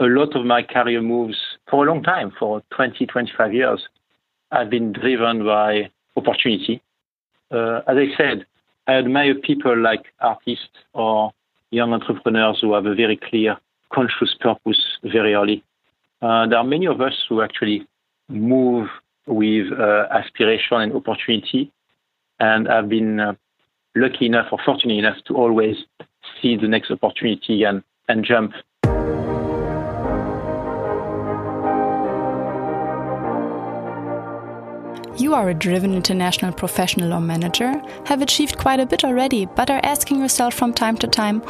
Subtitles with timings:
[0.00, 1.36] a lot of my career moves
[1.70, 3.82] for a long time, for 20, 25 years,
[4.50, 6.82] have been driven by opportunity.
[7.50, 8.46] Uh, as I said,
[8.86, 11.32] I admire people like artists or
[11.70, 13.56] young entrepreneurs who have a very clear,
[13.92, 15.62] conscious purpose very early.
[16.22, 17.86] Uh, there are many of us who actually
[18.28, 18.88] move
[19.26, 21.70] with uh, aspiration and opportunity,
[22.40, 23.34] and I've been uh,
[23.94, 25.76] lucky enough or fortunate enough to always
[26.40, 28.52] see the next opportunity and, and jump.
[35.20, 37.74] You are a driven international professional or manager,
[38.06, 41.40] have achieved quite a bit already, but are asking yourself from time to time,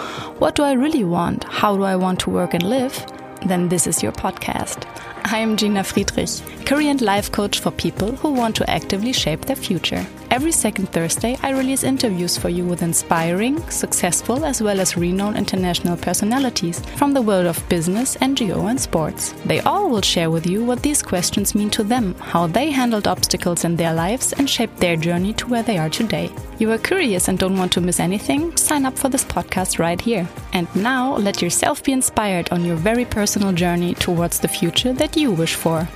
[0.40, 1.44] what do I really want?
[1.44, 3.06] How do I want to work and live?
[3.46, 4.86] Then this is your podcast.
[5.24, 6.30] I am Gina Friedrich,
[6.66, 10.06] career and life coach for people who want to actively shape their future.
[10.30, 15.36] Every second Thursday, I release interviews for you with inspiring, successful, as well as renowned
[15.36, 19.34] international personalities from the world of business, NGO, and sports.
[19.44, 23.08] They all will share with you what these questions mean to them, how they handled
[23.08, 26.30] obstacles in their lives, and shaped their journey to where they are today.
[26.60, 28.54] You are curious and don't want to miss anything?
[28.54, 30.28] Sign up for this podcast right here.
[30.52, 35.16] And now, let yourself be inspired on your very personal journey towards the future that
[35.16, 35.88] you wish for.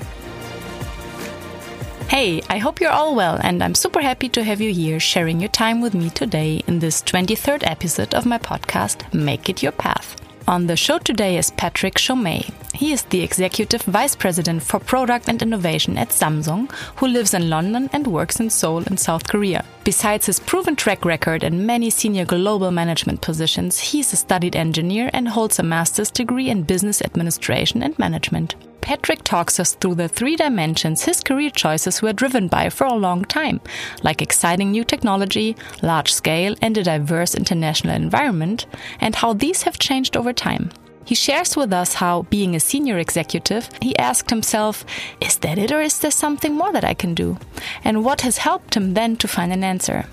[2.08, 5.38] Hey, I hope you're all well, and I'm super happy to have you here sharing
[5.38, 9.72] your time with me today in this 23rd episode of my podcast, Make It Your
[9.72, 10.23] Path.
[10.46, 12.52] On the show today is Patrick Chomet.
[12.74, 17.48] He is the Executive Vice President for Product and Innovation at Samsung, who lives in
[17.48, 19.64] London and works in Seoul in South Korea.
[19.84, 25.08] Besides his proven track record and many senior global management positions, he's a studied engineer
[25.14, 28.54] and holds a master's degree in business administration and management.
[28.84, 32.92] Patrick talks us through the three dimensions his career choices were driven by for a
[32.92, 33.62] long time,
[34.02, 38.66] like exciting new technology, large scale, and a diverse international environment,
[39.00, 40.70] and how these have changed over time.
[41.06, 44.84] He shares with us how, being a senior executive, he asked himself,
[45.18, 47.38] Is that it or is there something more that I can do?
[47.84, 50.04] And what has helped him then to find an answer.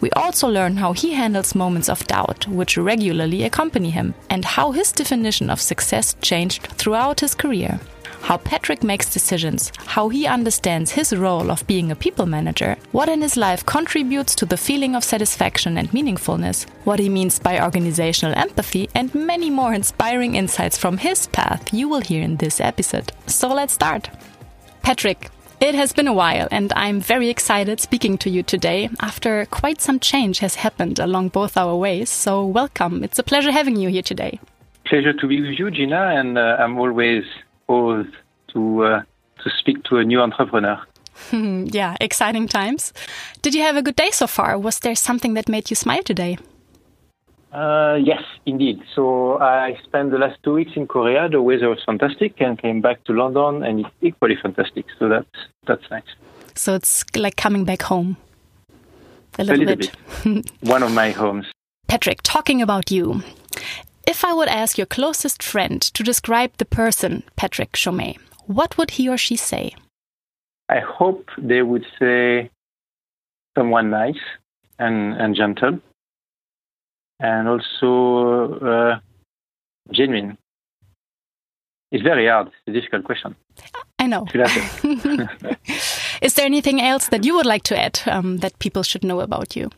[0.00, 4.72] We also learn how he handles moments of doubt, which regularly accompany him, and how
[4.72, 7.80] his definition of success changed throughout his career
[8.24, 13.10] how Patrick makes decisions, how he understands his role of being a people manager, what
[13.10, 17.62] in his life contributes to the feeling of satisfaction and meaningfulness, what he means by
[17.62, 22.62] organizational empathy, and many more inspiring insights from his path you will hear in this
[22.62, 23.12] episode.
[23.26, 24.08] So let's start.
[24.80, 25.30] Patrick,
[25.60, 29.82] it has been a while, and I'm very excited speaking to you today after quite
[29.82, 32.08] some change has happened along both our ways.
[32.08, 33.04] So, welcome.
[33.04, 34.40] It's a pleasure having you here today.
[34.86, 37.24] Pleasure to be with you, Gina, and uh, I'm always
[37.68, 39.02] to uh,
[39.42, 40.80] to speak to a new entrepreneur.
[41.32, 42.92] yeah, exciting times.
[43.42, 44.58] Did you have a good day so far?
[44.58, 46.38] Was there something that made you smile today?
[47.52, 48.82] Uh, yes, indeed.
[48.94, 51.28] So I spent the last two weeks in Korea.
[51.28, 54.86] The weather was fantastic, and came back to London, and it's equally fantastic.
[54.98, 55.36] So that's
[55.66, 56.02] that's nice.
[56.56, 58.16] So it's like coming back home.
[59.38, 59.96] A little, a little bit.
[60.24, 60.52] bit.
[60.68, 61.46] One of my homes.
[61.86, 63.22] Patrick, talking about you.
[64.06, 68.92] If I would ask your closest friend to describe the person, Patrick Chomet, what would
[68.92, 69.74] he or she say?
[70.68, 72.50] I hope they would say
[73.56, 74.20] someone nice
[74.78, 75.80] and, and gentle
[77.20, 78.98] and also uh,
[79.92, 80.36] genuine.
[81.90, 82.48] It's very hard.
[82.48, 83.36] It's a difficult question.
[83.98, 84.26] I know.
[86.20, 89.20] Is there anything else that you would like to add um, that people should know
[89.20, 89.70] about you?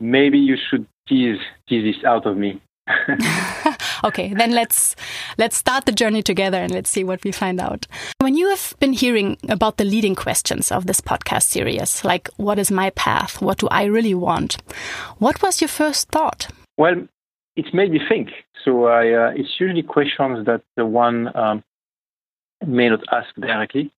[0.00, 1.38] Maybe you should tease
[1.68, 2.60] tease this out of me.
[4.04, 4.94] okay, then let's
[5.38, 7.86] let's start the journey together and let's see what we find out.
[8.18, 12.58] When you have been hearing about the leading questions of this podcast series, like what
[12.58, 13.42] is my path?
[13.42, 14.58] What do I really want?
[15.18, 16.48] What was your first thought?
[16.76, 17.08] Well,
[17.56, 18.30] it's made me think.
[18.64, 21.64] So I, uh, it's usually questions that the one um,
[22.64, 23.92] may not ask directly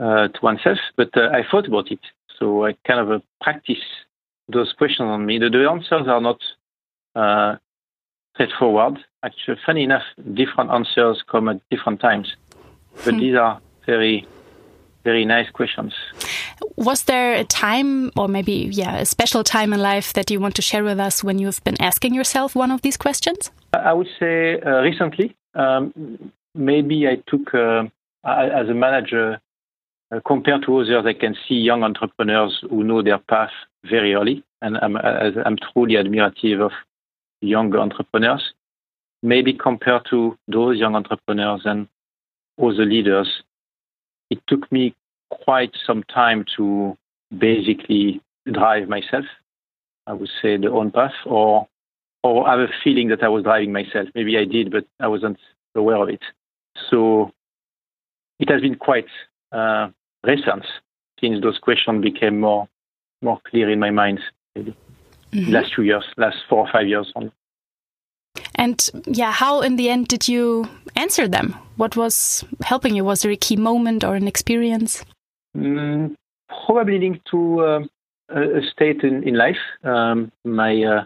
[0.00, 2.00] uh, to oneself, but uh, I thought about it.
[2.38, 3.82] So I kind of uh, practice
[4.48, 5.38] those questions on me.
[5.38, 6.40] The, the answers are not
[7.14, 7.56] uh,
[8.34, 8.98] straightforward.
[9.24, 10.02] Actually, funny enough,
[10.34, 12.36] different answers come at different times,
[13.04, 13.20] but hmm.
[13.20, 14.26] these are very,
[15.04, 15.94] very nice questions.
[16.76, 20.54] Was there a time, or maybe yeah, a special time in life that you want
[20.56, 23.50] to share with us when you've been asking yourself one of these questions?
[23.72, 25.36] I would say uh, recently.
[25.54, 27.84] Um, maybe I took uh,
[28.24, 29.40] as a manager.
[30.12, 33.50] Uh, compared to others, I can see young entrepreneurs who know their path
[33.84, 36.72] very early, and I'm, I'm truly admirative of
[37.44, 38.52] young entrepreneurs,
[39.22, 41.88] maybe compared to those young entrepreneurs and
[42.60, 43.42] other leaders,
[44.30, 44.94] it took me
[45.30, 46.96] quite some time to
[47.36, 48.20] basically
[48.50, 49.24] drive myself.
[50.06, 51.66] I would say the own path, or
[52.22, 54.08] or have a feeling that I was driving myself.
[54.14, 55.38] Maybe I did, but I wasn't
[55.74, 56.22] aware of it.
[56.90, 57.32] So
[58.38, 59.06] it has been quite
[59.52, 59.88] uh,
[60.22, 60.64] recent
[61.20, 62.68] since those questions became more
[63.22, 64.20] more clear in my mind.
[64.54, 64.76] Maybe
[65.34, 65.52] mm-hmm.
[65.52, 67.32] last two years, last four or five years only.
[68.56, 71.56] And yeah, how in the end did you answer them?
[71.76, 73.04] What was helping you?
[73.04, 75.04] Was there a key moment or an experience?
[75.56, 76.14] Mm,
[76.66, 77.80] probably linked to uh,
[78.28, 79.58] a state in, in life.
[79.82, 81.04] Um, my uh,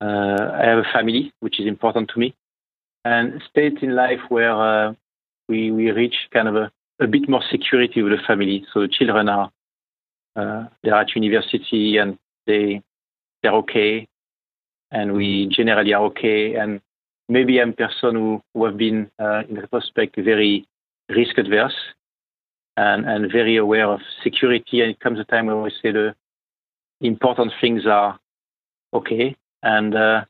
[0.00, 2.34] uh, I have a family, which is important to me,
[3.04, 4.94] and state in life where uh,
[5.48, 8.66] we we reach kind of a, a bit more security with the family.
[8.72, 9.50] So the children are
[10.36, 12.82] uh, they're at university and they
[13.46, 14.08] they're okay,
[14.90, 16.56] and we generally are okay.
[16.56, 16.80] And
[17.28, 20.66] maybe I'm a person who, who have been uh, in retrospect very
[21.08, 21.76] risk adverse
[22.76, 24.80] and, and very aware of security.
[24.80, 26.14] And it comes a time when we say the
[27.00, 28.18] important things are
[28.92, 30.24] okay and uh,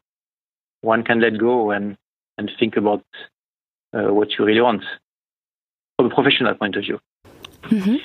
[0.82, 1.96] one can let go and,
[2.36, 3.04] and think about
[3.94, 4.84] uh, what you really want
[5.96, 7.00] from a professional point of view.
[7.62, 7.96] Mm-hmm.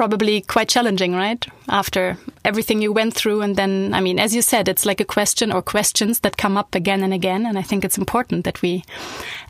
[0.00, 1.46] Probably quite challenging, right?
[1.68, 3.42] After everything you went through.
[3.42, 6.56] And then, I mean, as you said, it's like a question or questions that come
[6.56, 7.44] up again and again.
[7.44, 8.82] And I think it's important that we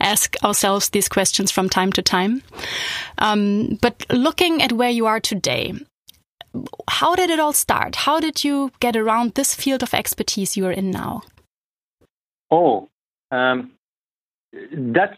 [0.01, 2.43] ask ourselves these questions from time to time.
[3.19, 5.73] Um, but looking at where you are today,
[6.89, 7.95] how did it all start?
[7.95, 11.23] How did you get around this field of expertise you are in now?
[12.51, 12.89] Oh,
[13.31, 13.71] um,
[14.53, 15.17] that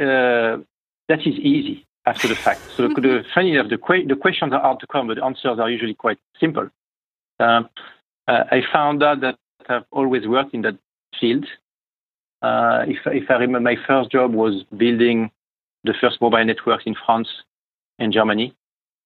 [0.00, 0.58] uh,
[1.06, 2.60] that is easy after the fact.
[2.76, 5.24] So the, the funny enough, the, que- the questions are hard to come, but the
[5.24, 6.68] answers are usually quite simple.
[7.40, 7.68] Um,
[8.28, 10.78] uh, I found out that I've always worked in that
[11.20, 11.46] field.
[12.42, 15.30] Uh, if, if I remember, my first job was building
[15.84, 17.28] the first mobile networks in France
[17.98, 18.54] and Germany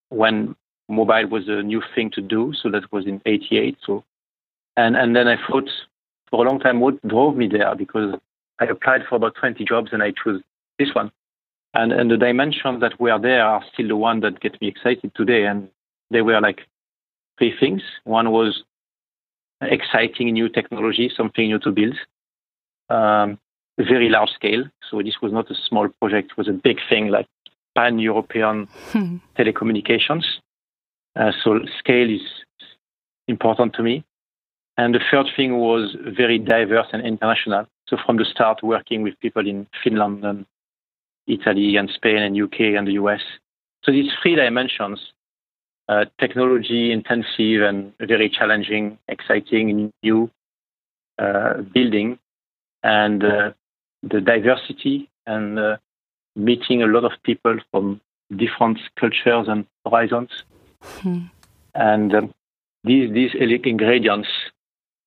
[0.08, 0.56] when
[0.88, 2.52] mobile was a new thing to do.
[2.60, 3.78] So that was in 88.
[3.84, 4.04] So,
[4.76, 5.68] and, and then I thought
[6.30, 8.14] for a long time what drove me there because
[8.58, 10.40] I applied for about 20 jobs and I chose
[10.78, 11.12] this one.
[11.74, 15.12] And, and the dimensions that were there are still the one that get me excited
[15.14, 15.44] today.
[15.44, 15.68] And
[16.10, 16.60] they were like
[17.38, 17.82] three things.
[18.04, 18.62] One was
[19.60, 21.96] exciting new technology, something new to build,
[22.90, 23.38] um,
[23.78, 24.64] very large scale.
[24.90, 27.26] So this was not a small project; it was a big thing, like
[27.74, 29.16] pan-European hmm.
[29.38, 30.24] telecommunications.
[31.16, 32.22] Uh, so scale is
[33.26, 34.04] important to me.
[34.76, 37.66] And the third thing was very diverse and international.
[37.88, 40.46] So from the start, working with people in Finland and
[41.28, 43.20] Italy and Spain and UK and the US.
[43.84, 45.00] So these three dimensions,
[45.88, 50.30] uh, technology intensive and very challenging, exciting, new
[51.18, 52.18] uh, building,
[52.82, 53.52] and uh,
[54.02, 55.76] the diversity and uh,
[56.36, 58.00] meeting a lot of people from
[58.36, 60.30] different cultures and horizons
[60.82, 61.24] Hmm.
[61.74, 62.34] And um,
[62.84, 64.28] these these ingredients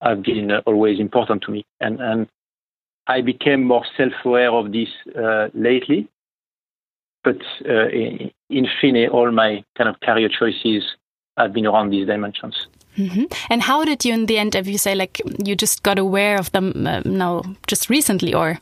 [0.02, 2.28] have been uh, always important to me, and and
[3.08, 6.08] I became more self-aware of this uh, lately.
[7.24, 7.38] But
[7.68, 10.84] uh, in, in fine, all my kind of career choices
[11.38, 12.68] have been around these dimensions.
[12.98, 13.26] Mm -hmm.
[13.50, 16.40] And how did you, in the end, if you say like you just got aware
[16.40, 18.60] of them uh, now, just recently, or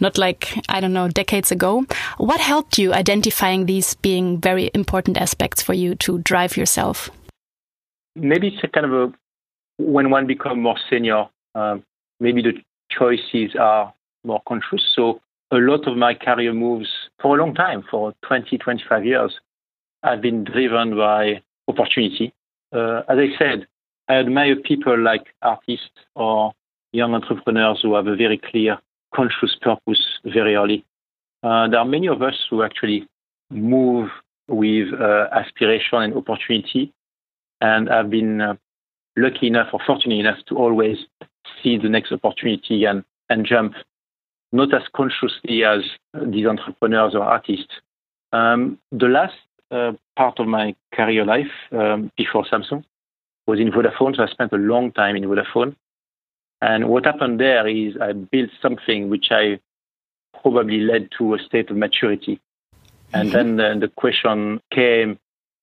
[0.00, 1.84] not like I don't know, decades ago?
[2.18, 7.10] What helped you identifying these being very important aspects for you to drive yourself?
[8.14, 9.12] Maybe it's a kind of a
[9.80, 11.78] when one becomes more senior, uh,
[12.20, 12.52] maybe the
[12.90, 13.92] choices are
[14.24, 14.82] more conscious.
[14.94, 15.20] So
[15.52, 16.88] a lot of my career moves
[17.20, 19.34] for a long time, for 20, 25 years,
[20.02, 22.32] have been driven by opportunity
[22.72, 23.66] uh, as I said,
[24.08, 26.52] I admire people like artists or
[26.92, 28.78] young entrepreneurs who have a very clear,
[29.14, 30.84] conscious purpose very early.
[31.42, 33.08] Uh, there are many of us who actually
[33.50, 34.10] move
[34.48, 36.92] with uh, aspiration and opportunity
[37.60, 38.54] and have been uh,
[39.16, 40.98] lucky enough or fortunate enough to always
[41.62, 43.74] see the next opportunity and, and jump,
[44.52, 45.82] not as consciously as
[46.26, 47.72] these entrepreneurs or artists.
[48.32, 49.34] Um, the last
[49.70, 52.84] uh, part of my career life um, before Samsung
[53.46, 55.76] was in Vodafone, so I spent a long time in Vodafone.
[56.60, 59.60] And what happened there is I built something which I
[60.42, 62.40] probably led to a state of maturity.
[63.12, 63.56] And mm-hmm.
[63.56, 65.18] then the, the, question came,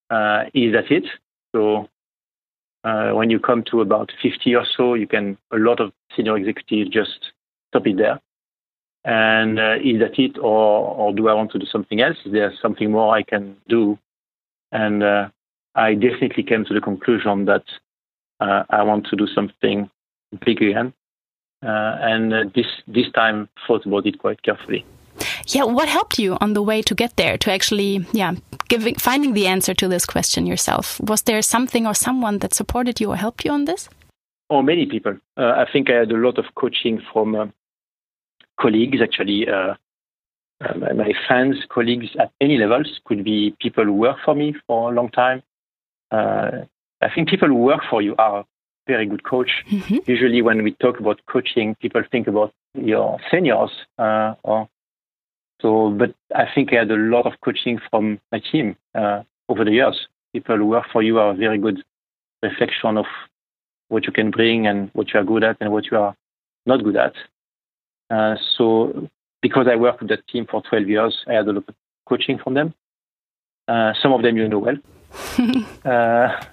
[0.10, 1.06] uh, is that it?
[1.56, 1.90] So
[2.84, 6.36] uh, when you come to about 50 or so, you can, a lot of senior
[6.38, 7.32] executives just
[7.70, 8.20] stop it there.
[9.08, 12.18] And uh, is that it, or, or do I want to do something else?
[12.26, 13.98] Is there something more I can do?
[14.74, 15.30] And uh,
[15.76, 17.64] I definitely came to the conclusion that
[18.42, 19.90] uh, I want to do something
[20.46, 20.94] big again.
[21.64, 24.86] Uh, and uh, this this time thought about it quite carefully.
[25.48, 27.38] Yeah, what helped you on the way to get there?
[27.38, 28.34] To actually, yeah,
[28.68, 31.00] giving finding the answer to this question yourself.
[31.00, 33.90] Was there something or someone that supported you or helped you on this?
[34.50, 35.18] Oh, many people.
[35.38, 37.48] Uh, I think I had a lot of coaching from uh,
[38.60, 39.76] colleagues, actually, uh,
[40.62, 44.92] uh, my friends, colleagues at any levels, could be people who work for me for
[44.92, 45.44] a long time.
[46.12, 46.66] Uh,
[47.02, 48.46] I think people who work for you are a
[48.88, 49.52] very good coach.
[49.70, 49.98] Mm-hmm.
[50.06, 54.68] Usually, when we talk about coaching, people think about your seniors uh, or
[55.62, 55.92] so.
[55.92, 59.72] But I think I had a lot of coaching from my team uh, over the
[59.72, 60.08] years.
[60.34, 61.84] People who work for you are a very good
[62.42, 63.06] reflection of
[63.90, 66.16] what you can bring and what you are good at and what you are
[66.66, 67.14] not good at.
[68.10, 69.10] Uh, so
[69.42, 71.76] because I worked with that team for 12 years, I had a lot of
[72.08, 72.74] coaching from them.
[73.68, 74.78] Uh, some of them you know well.
[75.86, 76.46] uh,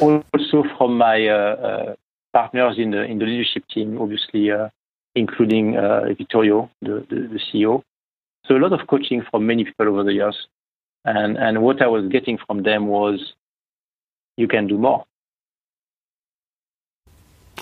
[0.00, 1.94] also from my uh, uh,
[2.32, 4.68] partners in the in the leadership team, obviously, uh,
[5.14, 5.74] including
[6.16, 7.82] Vittorio, the, the, the, CEO.
[8.46, 10.46] So a lot of coaching from many people over the years,
[11.04, 13.34] and and what I was getting from them was,
[14.36, 15.04] you can do more.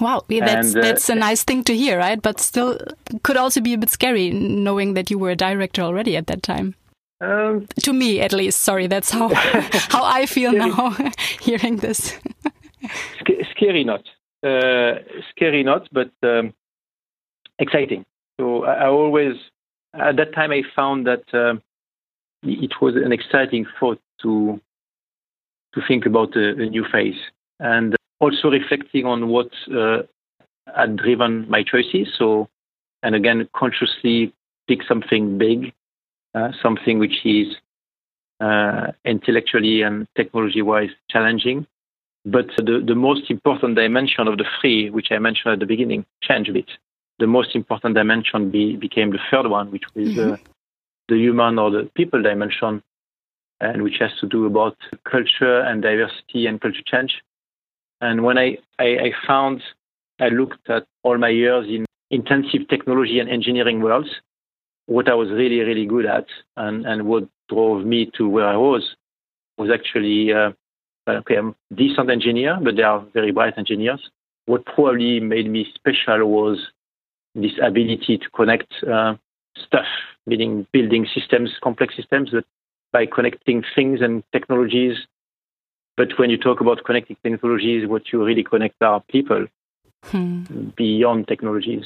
[0.00, 2.20] Wow, yeah, that's and, uh, that's a nice thing to hear, right?
[2.20, 2.78] But still,
[3.22, 6.42] could also be a bit scary knowing that you were a director already at that
[6.42, 6.74] time.
[7.20, 8.62] Um, to me, at least.
[8.62, 10.70] Sorry, that's how how I feel scary.
[10.70, 10.96] now
[11.40, 12.18] hearing this.
[13.50, 14.08] scary not,
[14.42, 16.54] uh, scary not, but um,
[17.58, 18.06] exciting.
[18.40, 19.34] So I, I, always
[19.92, 21.60] at that time I found that uh,
[22.42, 24.58] it was an exciting thought to
[25.74, 27.20] to think about a, a new phase
[27.60, 30.02] and also reflecting on what uh,
[30.76, 32.08] had driven my choices.
[32.16, 32.48] So,
[33.02, 34.32] and again, consciously
[34.68, 35.72] pick something big,
[36.34, 37.56] uh, something which is
[38.40, 41.66] uh, intellectually and technology-wise challenging.
[42.24, 46.04] But the, the most important dimension of the three, which I mentioned at the beginning,
[46.22, 46.70] changed a bit.
[47.18, 50.42] The most important dimension be, became the third one, which was mm-hmm.
[51.08, 52.82] the human or the people dimension,
[53.60, 57.22] and which has to do about culture and diversity and culture change.
[58.00, 59.62] And when I, I, I found,
[60.20, 64.08] I looked at all my years in intensive technology and engineering worlds,
[64.86, 66.26] what I was really, really good at
[66.56, 68.96] and, and what drove me to where I was
[69.58, 70.50] was actually, uh,
[71.08, 74.00] okay, I'm a decent engineer, but they are very bright engineers.
[74.46, 76.58] What probably made me special was
[77.34, 79.14] this ability to connect uh,
[79.56, 79.86] stuff,
[80.26, 82.44] meaning building systems, complex systems, that
[82.92, 84.96] by connecting things and technologies
[86.00, 89.46] but when you talk about connecting technologies, what you really connect are people
[90.04, 90.44] hmm.
[90.74, 91.84] beyond technologies.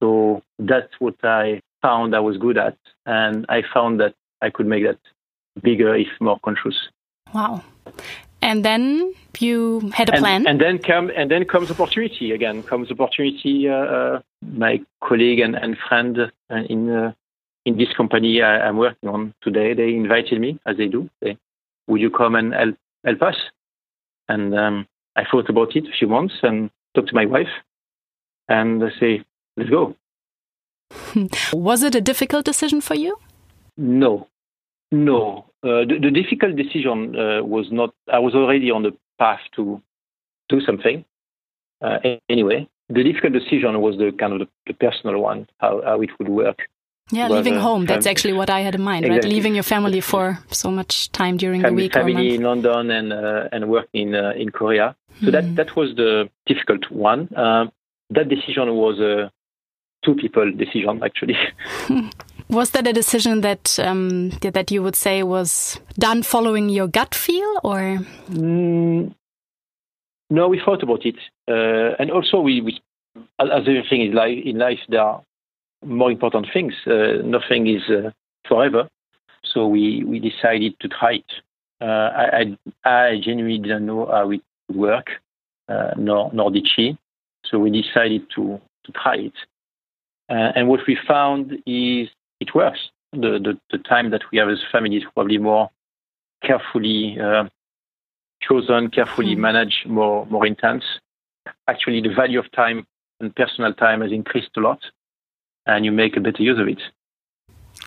[0.00, 2.78] So that's what I found I was good at.
[3.04, 5.00] And I found that I could make that
[5.60, 6.76] bigger if more conscious.
[7.34, 7.64] Wow.
[8.42, 10.46] And then you had a and, plan.
[10.46, 12.62] And then come and then comes opportunity again.
[12.62, 13.68] Comes opportunity.
[13.68, 17.12] Uh, uh, my colleague and, and friend uh, in uh,
[17.64, 21.10] in this company I, am working on today, they invited me, as they do.
[21.20, 21.36] They,
[21.88, 23.36] would you come and help help us.
[24.28, 24.86] And um,
[25.16, 27.54] I thought about it a few months and talked to my wife
[28.48, 29.24] and I say,
[29.56, 29.96] let's go.
[31.52, 33.16] Was it a difficult decision for you?
[33.76, 34.28] No,
[34.92, 35.46] no.
[35.62, 39.82] Uh, the, the, difficult decision uh, was not, I was already on the path to
[40.48, 41.04] do something.
[41.82, 41.98] Uh,
[42.28, 46.10] anyway, the difficult decision was the kind of the, the personal one, how, how it
[46.18, 46.68] would work.
[47.12, 47.86] Yeah, leaving home.
[47.86, 49.28] That's actually what I had in mind, exactly.
[49.28, 49.34] right?
[49.36, 51.92] Leaving your family for so much time during family, the week.
[51.92, 54.96] Family in London and uh, and working in uh, in Korea.
[55.20, 55.32] So mm.
[55.32, 55.54] that hmm.
[55.54, 57.28] that was the difficult one.
[57.34, 57.66] Uh,
[58.10, 59.30] that decision was a
[60.04, 61.36] two people decision actually.
[62.48, 67.14] was that a decision that um, that you would say was done following your gut
[67.14, 67.98] feel, or?
[68.30, 69.14] Mm,
[70.30, 71.16] no, we thought about it,
[71.48, 72.80] uh, and also we, we
[73.38, 75.22] as everything in life, in life there are
[75.84, 76.74] more important things.
[76.86, 78.10] Uh, nothing is uh,
[78.48, 78.88] forever.
[79.44, 81.32] So we, we decided to try it.
[81.80, 85.06] Uh, I, I, I, genuinely didn't know how it would work,
[85.96, 86.96] nor, nor did she.
[87.44, 89.34] So we decided to, to try it.
[90.28, 92.08] and what we found is
[92.40, 92.90] it works.
[93.12, 95.70] The, the, the, time that we have as family is probably more
[96.42, 97.44] carefully uh,
[98.42, 99.38] chosen, carefully mm.
[99.38, 100.84] managed, more more intense.
[101.68, 102.86] Actually, the value of time
[103.20, 104.80] and personal time has increased a lot
[105.66, 106.80] and you make a better use of it.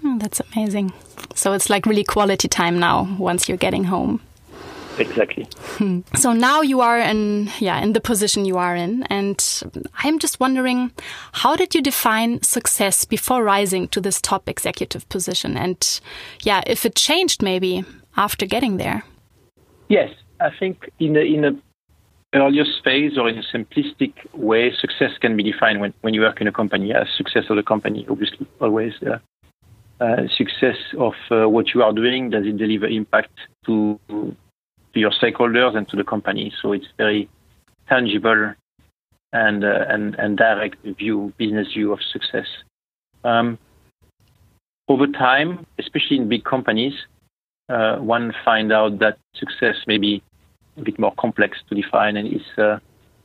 [0.04, 0.94] Oh, that's amazing.
[1.36, 4.22] So it's like really quality time now once you're getting home.
[4.98, 5.48] Exactly.
[5.78, 6.02] Hmm.
[6.16, 9.42] So now you are in, yeah, in the position you are in, and
[10.04, 10.92] I'm just wondering,
[11.32, 15.56] how did you define success before rising to this top executive position?
[15.56, 16.02] And
[16.42, 17.86] yeah, if it changed maybe
[18.18, 19.04] after getting there.
[19.88, 20.10] Yes,
[20.42, 21.52] I think in a, in a
[22.34, 26.42] earliest phase or in a simplistic way, success can be defined when, when you work
[26.42, 28.94] in a company as success of the company, obviously, always.
[29.02, 29.18] Uh,
[30.02, 33.34] uh, success of uh, what you are doing, does it deliver impact
[33.66, 34.36] to, to
[34.94, 36.54] your stakeholders and to the company?
[36.62, 37.30] So it's very
[37.90, 38.54] tangible
[39.34, 42.48] and, uh, and, and direct view, business view of success.
[43.24, 43.58] Um,
[44.88, 46.94] over time, especially in big companies,
[47.68, 50.24] uh, one find out that success may be
[50.80, 52.80] a bit more complex to define, and it's uh,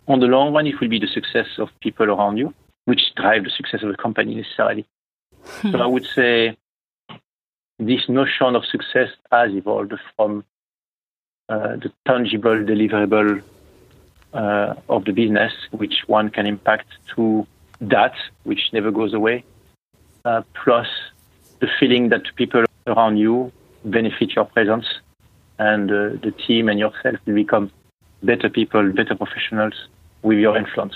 [0.07, 2.53] on the long run, it will be the success of people around you,
[2.85, 4.87] which drive the success of the company necessarily.
[5.61, 5.73] Hmm.
[5.73, 6.57] So I would say
[7.79, 10.45] this notion of success has evolved from
[11.49, 13.43] uh, the tangible deliverable
[14.33, 17.47] uh, of the business, which one can impact, to
[17.81, 19.45] that, which never goes away,
[20.25, 20.89] uh, plus
[21.61, 23.53] the feeling that people around you
[23.85, 24.87] benefit your presence
[25.59, 27.71] and uh, the team and yourself will become
[28.23, 29.75] better people, better professionals
[30.23, 30.95] with your influence.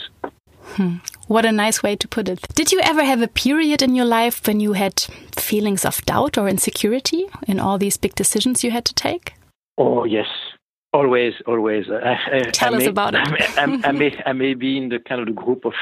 [0.62, 0.96] Hmm.
[1.28, 2.40] What a nice way to put it.
[2.54, 5.00] Did you ever have a period in your life when you had
[5.32, 9.34] feelings of doubt or insecurity in all these big decisions you had to take?
[9.76, 10.26] Oh, yes.
[10.92, 11.86] Always, always.
[11.90, 13.20] I, Tell I us may, about it.
[13.58, 15.74] I, I, may, I may be in the kind of the group of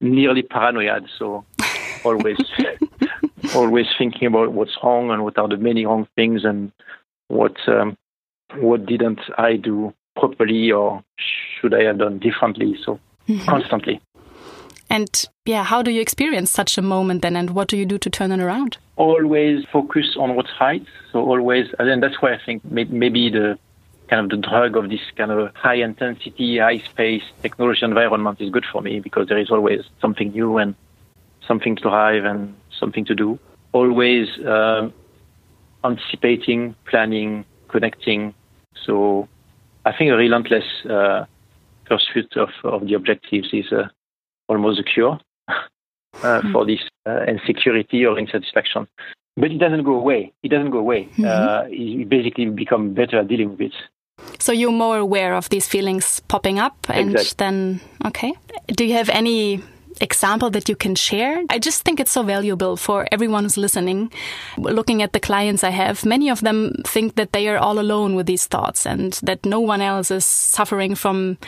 [0.00, 1.44] nearly paranoid, so
[2.04, 2.38] always,
[3.54, 6.72] always thinking about what's wrong and what are the many wrong things and
[7.28, 7.96] what um,
[8.56, 11.02] what didn't I do properly or
[11.60, 12.76] should I have done differently?
[12.84, 13.48] So mm-hmm.
[13.48, 14.00] constantly.
[14.90, 17.96] And yeah, how do you experience such a moment then, and what do you do
[17.98, 18.76] to turn it around?
[18.96, 20.84] Always focus on what's right.
[21.12, 23.56] So always, and that's why I think maybe the
[24.08, 28.50] kind of the drug of this kind of high intensity, high space technology environment is
[28.50, 30.74] good for me because there is always something new and
[31.46, 33.38] something to drive and something to do.
[33.72, 34.92] Always um,
[35.84, 38.34] anticipating, planning, connecting.
[38.74, 39.28] So
[39.84, 41.24] I think a relentless uh,
[41.86, 43.88] pursuit of, of the objectives is uh,
[44.48, 45.54] almost a cure uh,
[46.22, 46.52] mm-hmm.
[46.52, 48.86] for this uh, insecurity or insatisfaction.
[49.36, 50.32] But it doesn't go away.
[50.42, 51.04] It doesn't go away.
[51.04, 51.24] Mm-hmm.
[51.24, 53.74] Uh, you basically become better at dealing with it.
[54.38, 57.36] So you're more aware of these feelings popping up, and exactly.
[57.38, 58.34] then okay.
[58.68, 59.62] Do you have any
[60.00, 61.42] example that you can share?
[61.50, 64.12] I just think it's so valuable for everyone who's listening.
[64.56, 68.14] Looking at the clients I have, many of them think that they are all alone
[68.14, 71.38] with these thoughts and that no one else is suffering from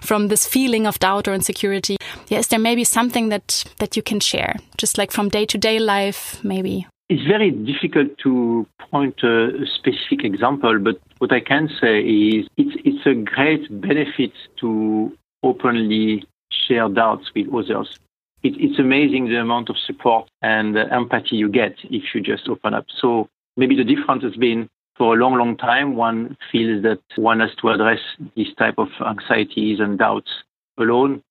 [0.00, 1.96] from this feeling of doubt or insecurity.
[2.28, 5.58] Yes, there may be something that that you can share, just like from day to
[5.58, 6.86] day life, maybe.
[7.08, 12.76] It's very difficult to point a specific example, but what I can say is it's
[12.84, 16.24] it's a great benefit to openly
[16.66, 17.98] share doubts with others.
[18.42, 22.48] It, it's amazing the amount of support and uh, empathy you get if you just
[22.48, 22.86] open up.
[23.00, 27.40] So maybe the difference has been for a long, long time, one feels that one
[27.40, 28.00] has to address
[28.36, 30.30] these type of anxieties and doubts
[30.78, 31.22] alone.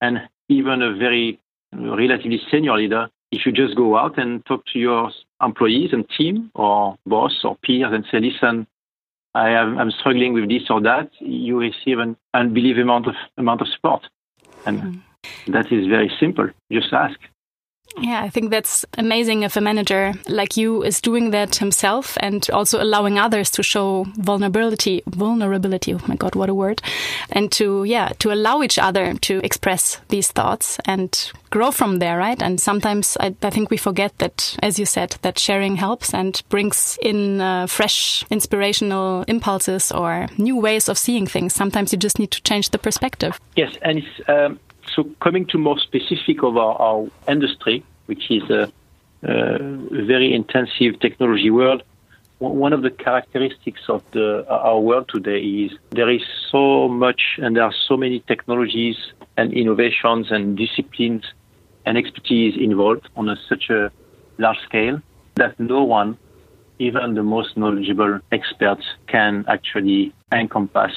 [0.00, 1.40] And even a very
[1.72, 5.10] relatively senior leader, if you just go out and talk to your
[5.42, 8.66] employees and team or boss or peers and say, listen,
[9.34, 13.60] I am I'm struggling with this or that, you receive an unbelievable amount of amount
[13.60, 14.08] of support.
[14.68, 15.00] And mm.
[15.48, 16.48] that is very simple.
[16.70, 17.18] Just ask.
[17.96, 22.48] Yeah, I think that's amazing if a manager like you is doing that himself and
[22.50, 25.94] also allowing others to show vulnerability, vulnerability.
[25.94, 26.80] Oh my God, what a word.
[27.30, 32.18] And to, yeah, to allow each other to express these thoughts and grow from there,
[32.18, 32.40] right?
[32.40, 36.40] And sometimes I, I think we forget that, as you said, that sharing helps and
[36.50, 41.54] brings in uh, fresh inspirational impulses or new ways of seeing things.
[41.54, 43.40] Sometimes you just need to change the perspective.
[43.56, 44.60] Yes, and it's, um
[44.98, 48.72] so coming to more specific of our, our industry, which is a,
[49.22, 49.58] a,
[50.12, 51.84] very intensive technology world,
[52.40, 57.54] one of the characteristics of the, our world today is there is so much and
[57.54, 58.96] there are so many technologies
[59.36, 61.24] and innovations and disciplines
[61.86, 63.92] and expertise involved on a, such a
[64.38, 65.00] large scale
[65.36, 66.18] that no one,
[66.80, 70.92] even the most knowledgeable experts, can actually encompass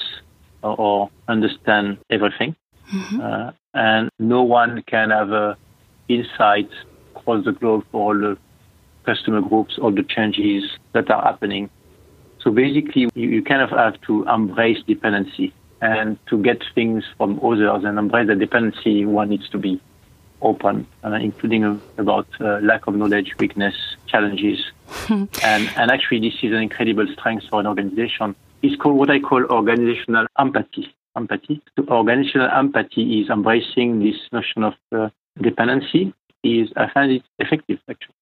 [0.64, 2.56] or, or understand everything.
[2.92, 3.22] Mm-hmm.
[3.22, 5.58] Uh, and no one can have a
[6.08, 6.70] insight
[7.16, 8.38] across the globe for all the
[9.06, 11.70] customer groups, all the changes that are happening.
[12.40, 17.40] So basically, you, you kind of have to embrace dependency and to get things from
[17.44, 19.82] others and embrace the dependency, one needs to be
[20.42, 23.76] open, uh, including uh, about uh, lack of knowledge, weakness,
[24.08, 24.60] challenges.
[25.10, 28.36] and, and actually, this is an incredible strength for an organization.
[28.62, 31.62] It's called what I call organizational empathy empathy.
[31.76, 35.10] So organizational empathy is embracing this notion of uh,
[35.42, 36.14] dependency.
[36.44, 38.16] Is I find it effective actually.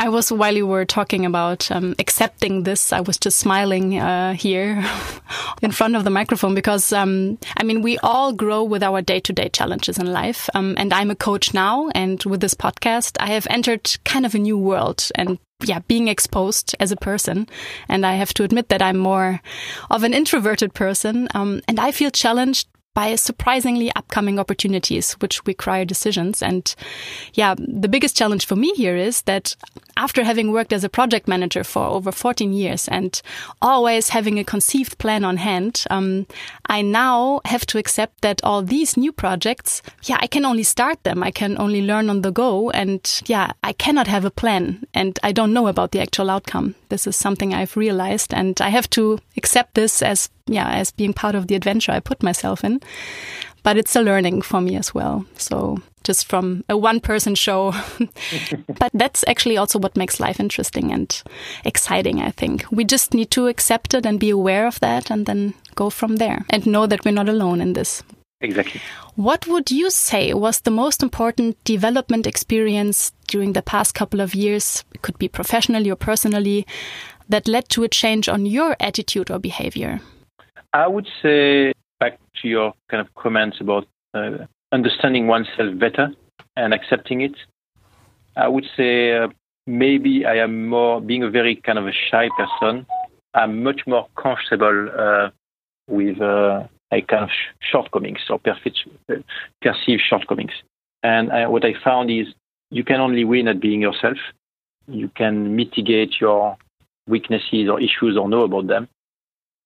[0.00, 4.34] I was while you were talking about um, accepting this, I was just smiling uh,
[4.34, 4.84] here
[5.62, 9.48] in front of the microphone because um, I mean we all grow with our day-to-day
[9.48, 13.48] challenges in life, um, and I'm a coach now, and with this podcast, I have
[13.50, 17.48] entered kind of a new world, and yeah, being exposed as a person,
[17.88, 19.40] and I have to admit that I'm more
[19.90, 25.84] of an introverted person, um, and I feel challenged by surprisingly upcoming opportunities, which require
[25.84, 26.42] decisions.
[26.42, 26.74] And
[27.34, 29.54] yeah, the biggest challenge for me here is that
[29.98, 33.20] after having worked as a project manager for over 14 years and
[33.60, 36.26] always having a conceived plan on hand, um,
[36.66, 41.02] I now have to accept that all these new projects, yeah, I can only start
[41.02, 41.22] them.
[41.22, 42.70] I can only learn on the go.
[42.70, 46.76] And yeah, I cannot have a plan and I don't know about the actual outcome.
[46.88, 51.12] This is something I've realized and I have to accept this as, yeah, as being
[51.12, 52.80] part of the adventure I put myself in.
[53.64, 55.26] But it's a learning for me as well.
[55.36, 57.74] So just from a one person show.
[58.80, 61.22] but that's actually also what makes life interesting and
[61.66, 62.64] exciting, I think.
[62.70, 66.16] We just need to accept it and be aware of that and then go from
[66.16, 68.02] there and know that we're not alone in this.
[68.40, 68.80] Exactly.
[69.16, 74.34] What would you say was the most important development experience during the past couple of
[74.34, 74.84] years?
[74.94, 76.66] It could be professionally or personally
[77.28, 80.00] that led to a change on your attitude or behavior?
[80.72, 86.10] I would say back to your kind of comments about uh, understanding oneself better
[86.56, 87.34] and accepting it.
[88.36, 89.28] I would say uh,
[89.66, 92.86] maybe I am more being a very kind of a shy person.
[93.34, 95.30] I'm much more comfortable uh,
[95.88, 100.52] with uh, a kind of shortcomings or perceived shortcomings.
[101.02, 102.26] And I, what I found is
[102.70, 104.16] you can only win at being yourself.
[104.86, 106.56] You can mitigate your
[107.06, 108.88] weaknesses or issues or know about them.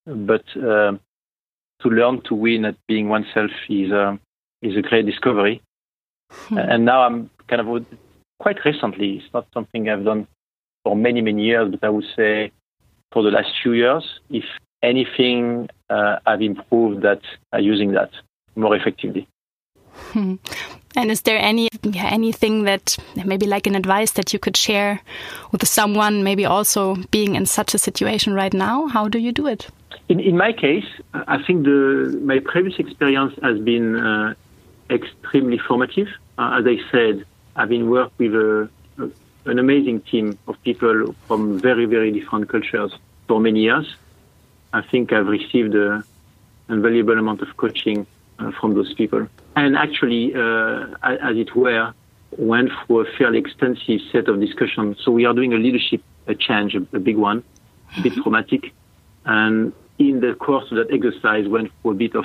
[0.06, 0.92] But uh,
[1.80, 4.16] to learn to win at being oneself is uh,
[4.62, 5.60] is a great discovery.
[6.30, 6.58] Hmm.
[6.58, 7.86] And now I'm kind of
[8.40, 9.18] quite recently.
[9.18, 10.26] It's not something I've done
[10.84, 12.52] for many many years, but I would say
[13.12, 14.44] for the last few years, if
[14.82, 17.20] anything, uh, I've improved that
[17.54, 18.10] uh, using that
[18.56, 19.28] more effectively.
[20.12, 20.36] Hmm.
[20.94, 25.00] And is there any anything that maybe like an advice that you could share
[25.50, 28.88] with someone, maybe also being in such a situation right now?
[28.88, 29.68] How do you do it?
[30.08, 34.34] In, in my case, I think the my previous experience has been uh,
[34.94, 36.08] extremely formative.
[36.38, 37.24] Uh, as I said,
[37.56, 39.10] I've been worked with a, a,
[39.50, 42.92] an amazing team of people from very very different cultures
[43.26, 43.94] for many years.
[44.72, 46.04] I think I've received a,
[46.68, 48.06] a valuable amount of coaching
[48.38, 51.92] uh, from those people and actually, uh, as it were,
[52.38, 54.98] went through a fairly extensive set of discussions.
[55.04, 57.42] So we are doing a leadership a change, a, a big one,
[57.96, 58.22] a bit mm-hmm.
[58.22, 58.72] traumatic.
[59.24, 62.24] And in the course of that exercise, went through a bit of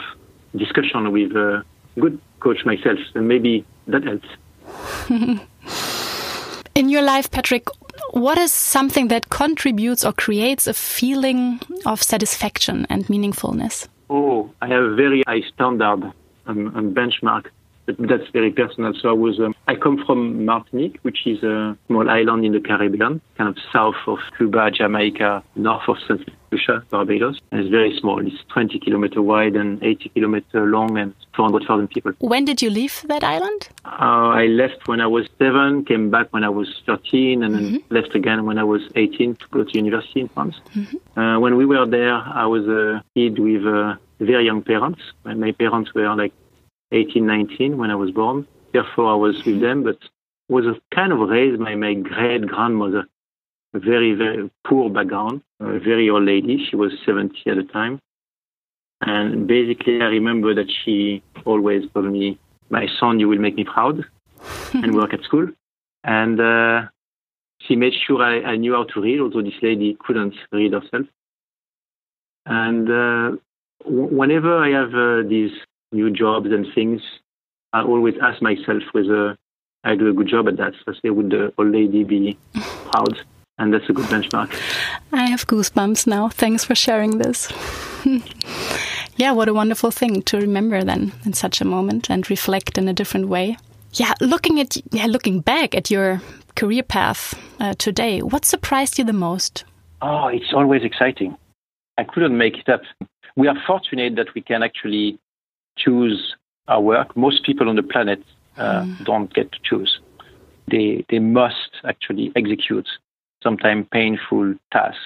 [0.56, 1.66] discussion with a
[2.00, 4.28] good coach myself, and maybe that helps.
[6.76, 7.68] in your life, Patrick,
[8.12, 13.88] what is something that contributes or creates a feeling of satisfaction and meaningfulness?
[14.10, 16.12] Oh, I have a very high standard
[16.46, 17.48] and, and benchmark.
[17.88, 18.94] But that's very personal.
[19.02, 22.60] So I was, um, I come from Martinique, which is a small island in the
[22.60, 26.30] Caribbean, kind of south of Cuba, Jamaica, north of St.
[26.52, 27.40] Lucia, Barbados.
[27.52, 28.26] And it's very small.
[28.26, 32.12] It's 20 kilometer wide and 80 kilometer long and 200,000 people.
[32.20, 33.70] When did you leave that island?
[33.86, 37.72] Uh, I left when I was seven, came back when I was 13, and mm-hmm.
[37.74, 40.56] then left again when I was 18 to go to university in France.
[40.76, 41.20] Mm-hmm.
[41.20, 45.02] Uh, when we were there, I was a kid with uh, very young parents.
[45.24, 46.34] My parents were like
[46.92, 48.48] 18, 19 when I was born.
[48.74, 49.98] Therefore, I was with them, but
[50.50, 53.06] was kind of raised by my great grandmother,
[53.74, 56.66] a very, very poor background, a very old lady.
[56.70, 58.00] She was 70 at the time.
[59.02, 63.64] And basically, I remember that she always told me, My son, you will make me
[63.64, 64.04] proud
[64.74, 65.48] and work at school.
[66.04, 66.88] And uh,
[67.62, 71.06] she made sure I, I, knew how to read, although this lady couldn't read herself.
[72.46, 73.38] And uh,
[73.86, 75.52] whenever I have uh, these
[75.92, 77.02] new jobs and things,
[77.74, 79.38] I always ask myself whether
[79.84, 80.74] I do a good job at that.
[80.74, 83.20] So I say, would the old lady be proud?
[83.60, 84.54] And that's a good benchmark.
[85.12, 86.30] I have goosebumps now.
[86.30, 87.52] Thanks for sharing this.
[89.16, 92.88] yeah, what a wonderful thing to remember then in such a moment and reflect in
[92.88, 93.58] a different way.
[93.94, 96.22] Yeah, looking at yeah, looking back at your
[96.56, 99.64] career path uh, today, what surprised you the most?
[100.04, 101.36] Oh, it's always exciting.
[101.98, 102.82] I couldn't make it up
[103.38, 105.20] we are fortunate that we can actually
[105.78, 106.36] choose
[106.68, 107.16] our work.
[107.16, 108.24] Most people on the planet
[108.58, 109.06] uh, mm.
[109.06, 110.00] don't get to choose.
[110.70, 112.88] They, they must actually execute
[113.42, 115.00] sometimes painful tasks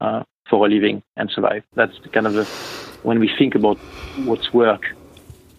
[0.00, 1.64] uh, for a living and survive.
[1.74, 2.44] That's kind of the,
[3.02, 3.78] when we think about
[4.24, 4.82] what's work,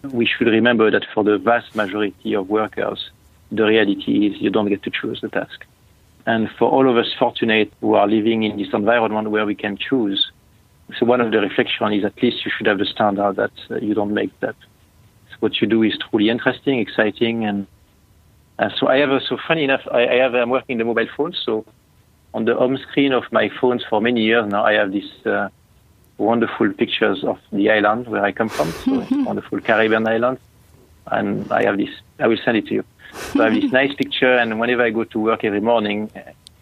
[0.02, 3.10] we should remember that for the vast majority of workers,
[3.50, 5.64] the reality is you don't get to choose the task.
[6.26, 9.76] And for all of us fortunate who are living in this environment where we can
[9.76, 10.30] choose,
[10.98, 13.76] so one of the reflections is at least you should have a standard that uh,
[13.76, 14.56] you don't make that.
[15.30, 17.66] So what you do is truly interesting, exciting, and
[18.58, 19.10] uh, so I have.
[19.10, 20.34] A, so funny enough, I, I have.
[20.34, 21.64] I'm working the mobile phone, so
[22.34, 25.48] on the home screen of my phones for many years now, I have this uh,
[26.18, 28.70] wonderful pictures of the island where I come from.
[28.72, 30.38] So wonderful Caribbean island.
[31.06, 31.90] And I have this,
[32.20, 32.84] I will send it to you.
[33.32, 36.10] So I have this nice picture, and whenever I go to work every morning,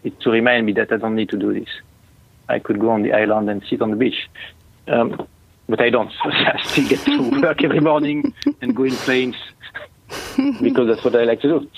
[0.03, 1.69] it's to remind me that I don't need to do this.
[2.51, 4.29] I could go on the island and sit on the beach.
[4.87, 5.27] Um,
[5.67, 6.11] but I don't.
[6.11, 9.35] So I still get to work every morning and go in planes
[10.61, 11.69] because that's what I like to do.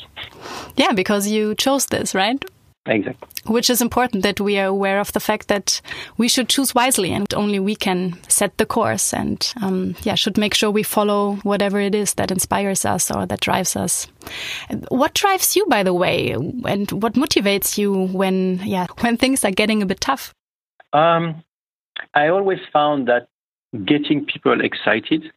[0.76, 2.44] Yeah, because you chose this, right?
[2.86, 3.30] Exactly.
[3.46, 5.80] Which is important that we are aware of the fact that
[6.18, 10.38] we should choose wisely and only we can set the course and, um, yeah, should
[10.38, 14.08] make sure we follow whatever it is that inspires us or that drives us.
[14.90, 19.52] What drives you, by the way, and what motivates you when, yeah, when things are
[19.52, 20.34] getting a bit tough?
[20.94, 21.44] Um,
[22.14, 23.28] I always found that
[23.86, 25.32] getting people excited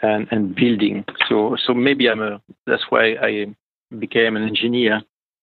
[0.00, 1.04] and, and building.
[1.28, 3.54] So, so maybe I'm a, that's why I
[3.98, 5.02] became an engineer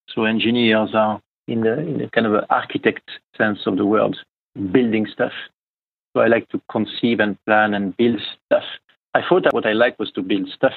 [0.09, 4.17] so engineers are in the, in the kind of an architect sense of the word,
[4.71, 5.31] building stuff.
[6.13, 8.63] So I like to conceive and plan and build stuff.
[9.13, 10.73] I thought that what I like was to build stuff,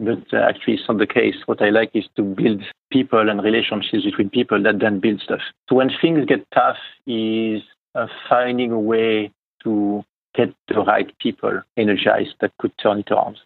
[0.00, 1.36] but uh, actually it's not the case.
[1.46, 5.40] What I like is to build people and relationships between people that then build stuff.
[5.68, 7.62] So when things get tough, is
[7.98, 9.30] uh, finding a way
[9.64, 13.38] to get the right people energized that could turn it around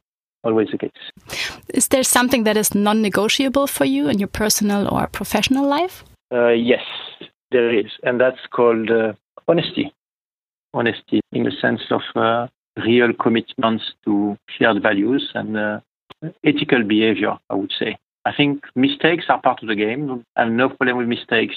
[0.45, 0.91] always the case.
[1.69, 6.05] Is there something that is non negotiable for you in your personal or professional life?
[6.33, 6.85] Uh, yes,
[7.51, 7.91] there is.
[8.03, 9.13] And that's called uh,
[9.49, 9.93] honesty.
[10.75, 12.47] Honesty in the sense of uh,
[12.85, 15.81] real commitments to shared values and uh,
[16.45, 17.99] ethical behavior, I would say.
[18.25, 20.25] I think mistakes are part of the game.
[20.37, 21.57] I have no problem with mistakes,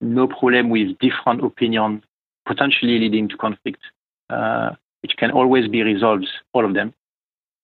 [0.00, 2.02] no problem with different opinion,
[2.48, 3.82] potentially leading to conflict,
[4.30, 4.70] uh,
[5.02, 6.92] which can always be resolved, all of them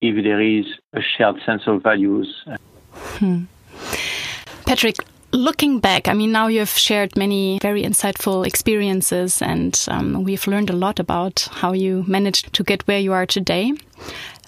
[0.05, 2.45] if there is a shared sense of values.
[2.93, 3.45] Hmm.
[4.67, 4.97] Patrick,
[5.33, 10.47] looking back, I mean, now you have shared many very insightful experiences, and um, we've
[10.47, 13.73] learned a lot about how you managed to get where you are today.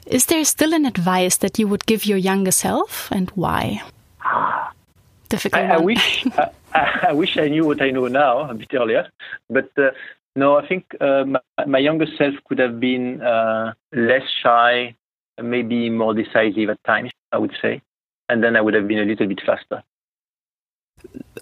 [0.06, 3.82] Is there still an advice that you would give your younger self, and why?
[5.28, 5.64] Difficult.
[5.64, 6.50] I, I wish I,
[7.08, 9.08] I, wish I knew what I know now a bit earlier,
[9.48, 9.70] but.
[9.76, 9.90] Uh,
[10.36, 14.94] no, I think uh, my, my, younger self could have been uh, less shy,
[15.42, 17.82] maybe more decisive at times, I would say.
[18.28, 19.82] And then I would have been a little bit faster.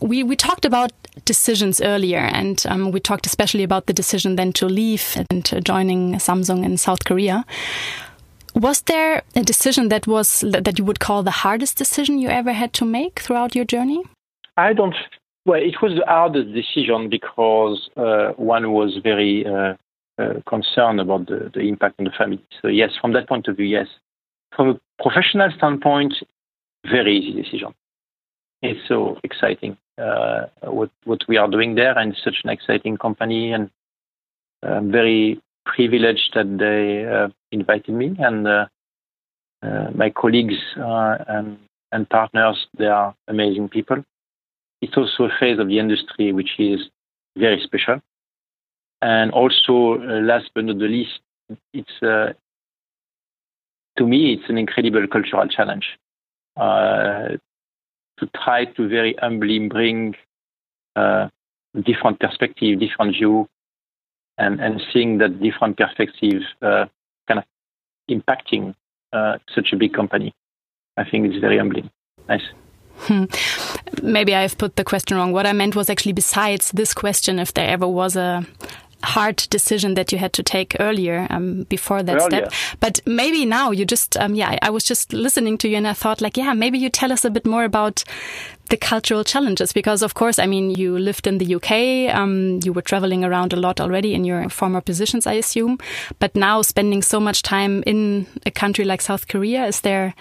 [0.00, 0.92] We, we talked about
[1.24, 6.14] decisions earlier, and um, we talked especially about the decision then to leave and joining
[6.14, 7.44] Samsung in South Korea.
[8.54, 12.52] Was there a decision that was that you would call the hardest decision you ever
[12.52, 14.04] had to make throughout your journey?
[14.56, 14.94] I don't.
[15.46, 19.74] Well, it was the hardest decision because uh, one was very uh,
[20.18, 22.42] uh, concern about the, the impact on the family.
[22.62, 23.88] So yes, from that point of view, yes.
[24.56, 26.14] From a professional standpoint,
[26.86, 27.74] very easy decision.
[28.62, 33.52] It's so exciting uh, what what we are doing there, and such an exciting company,
[33.52, 33.70] and
[34.62, 38.66] I'm very privileged that they uh, invited me, and uh,
[39.62, 41.58] uh, my colleagues uh, and
[41.92, 42.66] and partners.
[42.78, 44.04] They are amazing people.
[44.84, 46.80] It's also a phase of the industry which is
[47.38, 48.02] very special.
[49.00, 51.20] And also, uh, last but not the least,
[51.72, 52.34] it's uh,
[53.96, 55.86] to me it's an incredible cultural challenge
[56.58, 57.28] uh,
[58.18, 60.14] to try to very humbly bring
[61.82, 63.48] different perspective, different view,
[64.36, 66.84] and and seeing that different perspective uh,
[67.26, 67.44] kind of
[68.10, 68.74] impacting
[69.14, 70.34] uh, such a big company.
[70.98, 71.90] I think it's very humbling.
[72.28, 72.48] Nice.
[72.98, 73.24] Hmm.
[74.02, 75.32] Maybe I've put the question wrong.
[75.32, 78.46] What I meant was actually besides this question, if there ever was a
[79.04, 82.50] hard decision that you had to take earlier um, before that earlier.
[82.50, 82.52] step.
[82.80, 85.92] But maybe now you just, um, yeah, I was just listening to you and I
[85.92, 88.04] thought, like, yeah, maybe you tell us a bit more about
[88.70, 92.72] the cultural challenges because, of course, I mean, you lived in the UK, um, you
[92.72, 95.78] were traveling around a lot already in your former positions, I assume.
[96.18, 100.14] But now spending so much time in a country like South Korea, is there,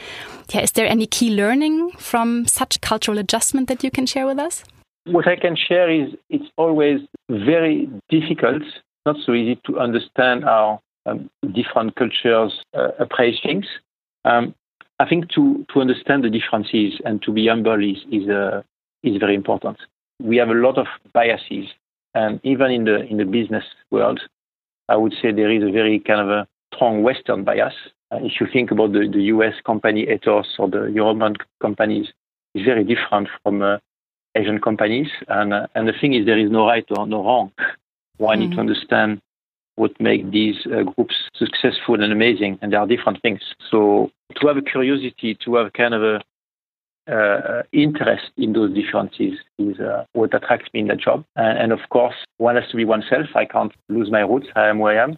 [0.50, 4.40] yeah, is there any key learning from such cultural adjustment that you can share with
[4.40, 4.64] us?
[5.06, 8.64] What I can share is it's always very difficult,
[9.06, 13.66] not so easy to understand how um, different cultures uh, appraise things.
[14.24, 14.56] Um,
[15.00, 18.62] I think to, to understand the differences and to be humble is, is, uh,
[19.04, 19.78] is very important.
[20.22, 21.68] We have a lot of biases,
[22.14, 24.22] and even in the, in the business world,
[24.88, 27.74] I would say there is a very kind of a strong Western bias.
[28.12, 32.08] Uh, if you think about the, the US company ethos or the European companies,
[32.54, 33.78] it's very different from uh,
[34.36, 35.08] Asian companies.
[35.28, 37.52] And, uh, and the thing is, there is no right or no wrong.
[38.18, 38.50] One mm-hmm.
[38.50, 39.22] need to understand
[39.76, 43.42] what make these uh, groups successful and amazing, and there are different things.
[43.72, 46.22] So to have a curiosity, to have kind of a
[47.12, 51.26] uh, interest in those differences is uh, what attracts me in the job.
[51.36, 53.28] And, and, of course, one has to be oneself.
[53.36, 54.48] I can't lose my roots.
[54.56, 55.18] I am who I am.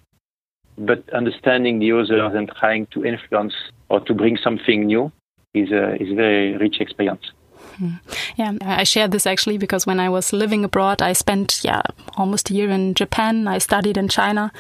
[0.77, 3.53] But understanding the others and trying to influence
[3.89, 5.11] or to bring something new
[5.53, 7.31] is a, is a very rich experience.
[7.77, 7.95] Hmm.
[8.37, 11.81] Yeah, I share this actually because when I was living abroad, I spent yeah
[12.15, 13.47] almost a year in Japan.
[13.47, 14.51] I studied in China,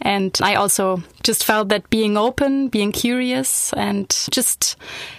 [0.00, 4.76] and I also just felt that being open, being curious, and just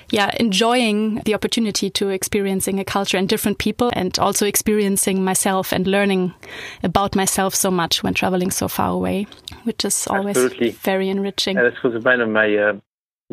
[0.09, 5.71] yeah enjoying the opportunity to experiencing a culture and different people, and also experiencing myself
[5.73, 6.33] and learning
[6.81, 9.27] about myself so much when traveling so far away,
[9.63, 10.71] which is always Absolutely.
[10.71, 11.57] very enriching.
[11.57, 12.73] Yeah, this was one of my uh,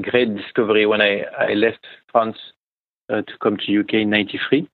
[0.00, 2.36] great discovery when I, I left France
[3.10, 4.68] uh, to come to UK in '93.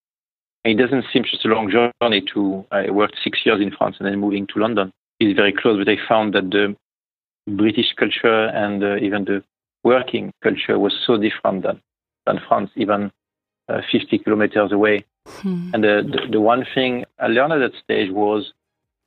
[0.64, 2.64] It doesn't seem just a long journey to.
[2.70, 4.92] I worked six years in France and then moving to London.
[5.20, 6.76] It's very close, but I found that the
[7.48, 9.44] British culture and uh, even the
[9.84, 11.80] working culture was so different than,
[12.26, 13.12] than France, even
[13.68, 15.04] uh, 50 kilometers away.
[15.26, 15.70] Hmm.
[15.72, 18.52] And the, the, the, one thing I learned at that stage was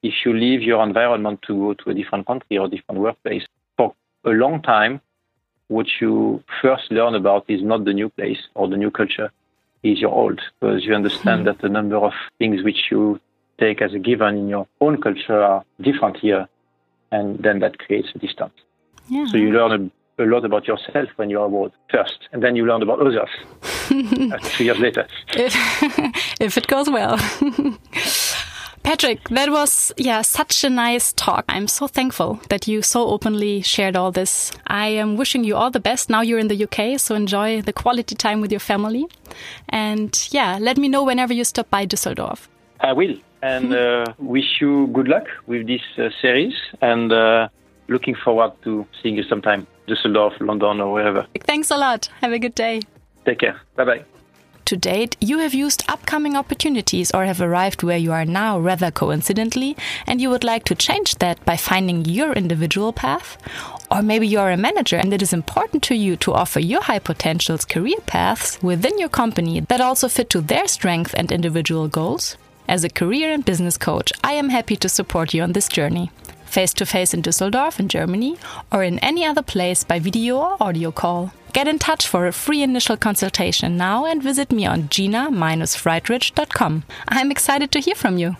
[0.04, 3.44] if you leave your environment to go to a different country or different workplace,
[3.78, 3.94] for
[4.26, 5.02] a long time,
[5.70, 9.32] what you first learn about is not the new place or the new culture,
[9.84, 11.46] is your old, because you understand mm.
[11.46, 13.20] that the number of things which you
[13.60, 16.48] take as a given in your own culture are different here,
[17.12, 18.54] and then that creates a distance.
[19.08, 19.26] Yeah.
[19.28, 22.66] So you learn a, a, lot about yourself when you're abroad first, and then you
[22.66, 23.30] learn about others
[23.88, 25.08] two years later.
[25.36, 25.54] If,
[26.42, 27.18] if it goes well.
[28.90, 31.46] Patrick, that was, yeah, such a nice talk.
[31.48, 34.52] I'm so thankful that you so openly shared all this.
[34.66, 36.10] I am wishing you all the best.
[36.10, 39.06] Now you're in the UK, so enjoy the quality time with your family.
[39.70, 42.48] And yeah, let me know whenever you stop by Düsseldorf.
[42.80, 43.16] I will.
[43.44, 46.56] And uh, wish you good luck with this uh, series.
[46.82, 47.50] And uh,
[47.90, 51.28] looking forward to seeing you sometime, Düsseldorf, London, or wherever.
[51.42, 52.10] Thanks a lot.
[52.22, 52.82] Have a good day.
[53.24, 53.62] Take care.
[53.76, 54.04] Bye bye
[54.70, 58.92] to date, you have used upcoming opportunities or have arrived where you are now rather
[58.92, 63.36] coincidentally, and you would like to change that by finding your individual path?
[63.90, 67.00] Or maybe you're a manager and it is important to you to offer your high
[67.00, 72.38] potentials career paths within your company that also fit to their strength and individual goals?
[72.68, 76.12] As a career and business coach, I am happy to support you on this journey
[76.50, 78.36] face to face in Düsseldorf in Germany,
[78.72, 81.32] or in any other place by video or audio call.
[81.54, 86.84] Get in touch for a free initial consultation now and visit me on gina-friedrich.com.
[87.08, 88.36] I'm excited to hear from you.